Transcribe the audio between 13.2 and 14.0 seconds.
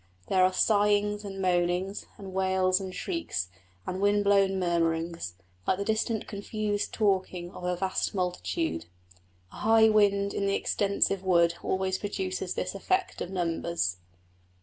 of numbers.